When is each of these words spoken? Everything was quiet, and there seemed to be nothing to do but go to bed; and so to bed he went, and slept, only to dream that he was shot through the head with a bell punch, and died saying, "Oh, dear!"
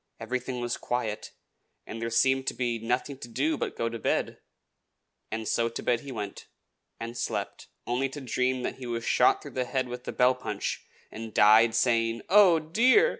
Everything 0.19 0.59
was 0.61 0.77
quiet, 0.77 1.29
and 1.85 2.01
there 2.01 2.09
seemed 2.09 2.47
to 2.47 2.55
be 2.55 2.79
nothing 2.79 3.19
to 3.19 3.27
do 3.27 3.55
but 3.55 3.75
go 3.75 3.87
to 3.87 3.99
bed; 3.99 4.39
and 5.29 5.47
so 5.47 5.69
to 5.69 5.83
bed 5.83 5.99
he 5.99 6.11
went, 6.11 6.47
and 6.99 7.15
slept, 7.15 7.67
only 7.85 8.09
to 8.09 8.19
dream 8.19 8.63
that 8.63 8.77
he 8.79 8.87
was 8.87 9.05
shot 9.05 9.43
through 9.43 9.51
the 9.51 9.65
head 9.65 9.87
with 9.87 10.07
a 10.07 10.11
bell 10.11 10.33
punch, 10.33 10.87
and 11.11 11.35
died 11.35 11.75
saying, 11.75 12.23
"Oh, 12.29 12.57
dear!" 12.57 13.09